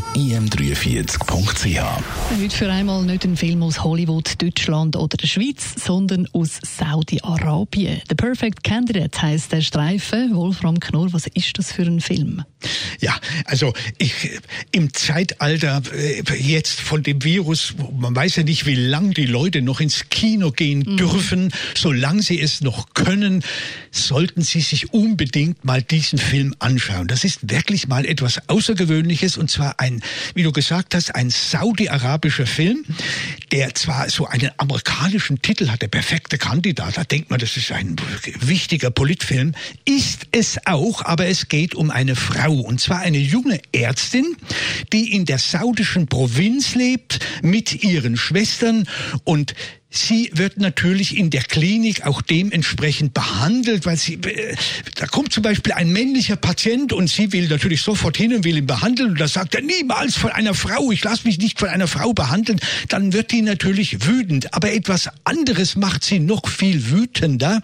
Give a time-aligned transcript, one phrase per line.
[0.00, 6.58] www.im43.ch Heute für einmal nicht ein Film aus Hollywood, Deutschland oder der Schweiz, sondern aus
[6.62, 8.00] Saudi-Arabien.
[8.08, 10.34] The Perfect Candidate heißt der Streifen.
[10.34, 12.44] Wolfram Knorr, was ist das für ein Film?
[13.00, 14.40] Ja, also ich,
[14.72, 19.62] im Zeitalter äh, jetzt von dem Virus, man weiß ja nicht, wie lange die Leute
[19.62, 20.96] noch ins Kino gehen mhm.
[20.98, 23.42] dürfen, solange sie es noch können,
[23.90, 27.08] sollten sie sich unbedingt mal diesen Film anschauen.
[27.08, 29.89] Das ist wirklich mal etwas Außergewöhnliches und zwar ein,
[30.34, 32.84] wie du gesagt hast, ein saudi-arabischer Film,
[33.52, 37.72] der zwar so einen amerikanischen Titel hat, der perfekte Kandidat, da denkt man, das ist
[37.72, 37.96] ein
[38.40, 43.60] wichtiger Politfilm, ist es auch, aber es geht um eine Frau und zwar eine junge
[43.72, 44.36] Ärztin,
[44.92, 48.86] die in der saudischen Provinz lebt mit ihren Schwestern
[49.24, 49.54] und
[49.92, 54.54] Sie wird natürlich in der Klinik auch dementsprechend behandelt, weil sie, äh,
[54.94, 58.56] da kommt zum Beispiel ein männlicher Patient und sie will natürlich sofort hin und will
[58.56, 61.68] ihn behandeln und da sagt er niemals von einer Frau, ich lasse mich nicht von
[61.68, 64.54] einer Frau behandeln, dann wird die natürlich wütend.
[64.54, 67.60] Aber etwas anderes macht sie noch viel wütender.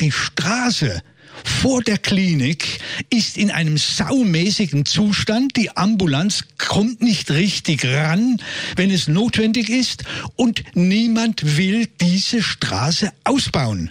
[0.00, 1.02] Die Straße,
[1.44, 5.56] vor der Klinik ist in einem saumäßigen Zustand.
[5.56, 8.40] Die Ambulanz kommt nicht richtig ran,
[8.76, 10.04] wenn es notwendig ist.
[10.36, 13.90] Und niemand will diese Straße ausbauen.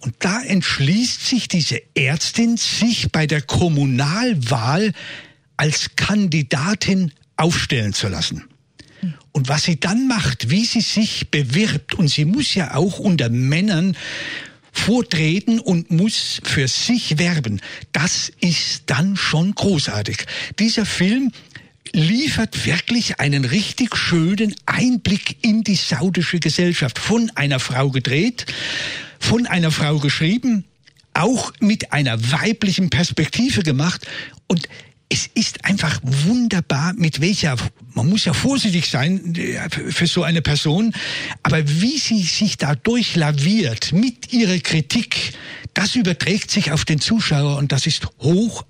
[0.00, 4.92] Und da entschließt sich diese Ärztin, sich bei der Kommunalwahl
[5.56, 8.44] als Kandidatin aufstellen zu lassen.
[9.32, 13.28] Und was sie dann macht, wie sie sich bewirbt, und sie muss ja auch unter
[13.28, 13.96] Männern
[14.72, 17.60] vortreten und muss für sich werben.
[17.92, 20.26] Das ist dann schon großartig.
[20.58, 21.32] Dieser Film
[21.92, 26.98] liefert wirklich einen richtig schönen Einblick in die saudische Gesellschaft.
[26.98, 28.46] Von einer Frau gedreht,
[29.18, 30.64] von einer Frau geschrieben,
[31.14, 34.06] auch mit einer weiblichen Perspektive gemacht
[34.46, 34.68] und
[35.12, 37.56] es ist einfach wunderbar, mit welcher,
[38.00, 40.94] man muss ja vorsichtig sein äh, für so eine Person,
[41.42, 45.34] aber wie sie sich da durchlaviert mit ihrer Kritik,
[45.74, 48.64] das überträgt sich auf den Zuschauer und das ist hoch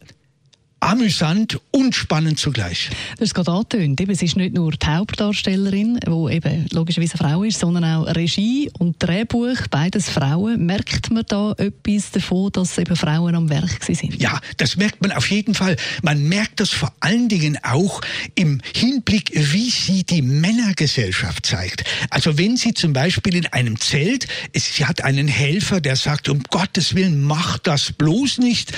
[0.81, 2.91] amüsant und spannend zugleich.
[3.19, 4.01] Das ist gerade angetönt.
[4.01, 8.07] Eben, es ist nicht nur die Hauptdarstellerin, die eben logischerweise eine Frau ist, sondern auch
[8.15, 10.65] Regie und Drehbuch, beides Frauen.
[10.65, 14.21] Merkt man da etwas davon, dass eben Frauen am Werk sind?
[14.21, 15.77] Ja, das merkt man auf jeden Fall.
[16.03, 18.01] Man merkt das vor allen Dingen auch
[18.35, 21.85] im Hinblick, wie sie die Männergesellschaft zeigt.
[22.09, 26.43] Also wenn sie zum Beispiel in einem Zelt, sie hat einen Helfer, der sagt, um
[26.45, 28.73] Gottes Willen, mach das bloß nicht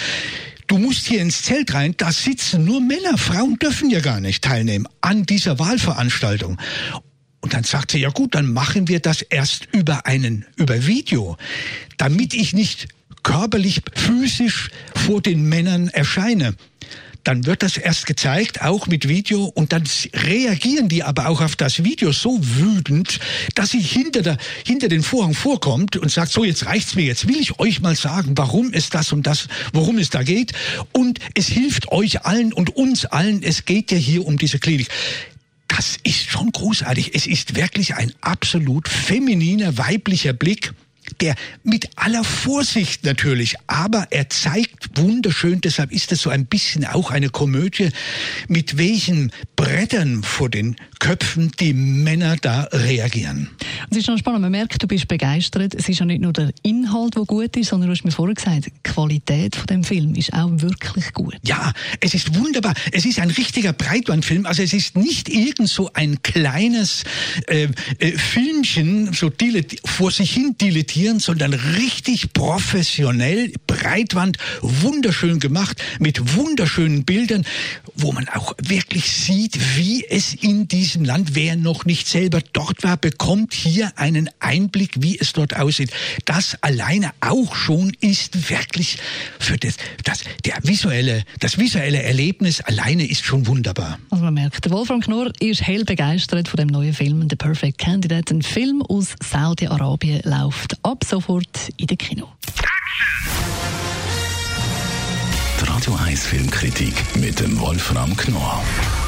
[0.72, 4.42] du musst hier ins Zelt rein, da sitzen nur Männer, Frauen dürfen ja gar nicht
[4.42, 6.56] teilnehmen an dieser Wahlveranstaltung.
[7.42, 11.36] Und dann sagt sie, ja gut, dann machen wir das erst über einen, über Video,
[11.98, 12.88] damit ich nicht
[13.22, 16.54] körperlich, physisch vor den Männern erscheine
[17.24, 21.56] dann wird das erst gezeigt, auch mit Video, und dann reagieren die aber auch auf
[21.56, 23.20] das Video so wütend,
[23.54, 27.28] dass sie hinter, der, hinter den Vorhang vorkommt und sagt, so jetzt reicht's mir, jetzt
[27.28, 30.52] will ich euch mal sagen, warum es das und das, worum es da geht.
[30.92, 34.88] Und es hilft euch allen und uns allen, es geht ja hier um diese Klinik.
[35.68, 37.14] Das ist schon großartig.
[37.14, 40.74] Es ist wirklich ein absolut femininer, weiblicher Blick
[41.20, 46.84] der mit aller Vorsicht natürlich, aber er zeigt wunderschön, deshalb ist es so ein bisschen
[46.84, 47.90] auch eine Komödie,
[48.48, 53.50] mit welchen Brettern vor den Köpfen die Männer da reagieren.
[53.90, 55.74] Es ist schon spannend, man merkt, du bist begeistert.
[55.74, 58.34] Es ist ja nicht nur der Inhalt, der gut ist, sondern du hast mir vorher
[58.34, 61.36] gesagt, die Qualität von dem Film ist auch wirklich gut.
[61.44, 62.74] Ja, es ist wunderbar.
[62.92, 64.46] Es ist ein richtiger Breitbandfilm.
[64.46, 67.02] Also es ist nicht irgend so ein kleines
[67.48, 67.68] äh,
[67.98, 69.30] äh, Filmchen, so
[69.84, 77.44] vor sich hin dilettiert präsentieren, sondern richtig professionell, Breitwand, wunderschön gemacht, mit wunderschönen Bildern,
[77.94, 82.82] wo man auch wirklich sieht, wie es in diesem Land, wer noch nicht selber dort
[82.82, 85.90] war, bekommt hier einen Einblick, wie es dort aussieht.
[86.26, 88.98] Das alleine auch schon ist wirklich
[89.38, 93.98] für das, das, der visuelle, das visuelle Erlebnis alleine ist schon wunderbar.
[94.10, 98.34] Also man merkt, Wolfram Knorr ist hell begeistert von dem neuen Film The Perfect Candidate.
[98.34, 102.28] Ein Film aus Saudi-Arabien läuft ab sofort in den Kino.
[105.60, 108.62] Die Radio 1 Filmkritik mit dem Wolfram Knorr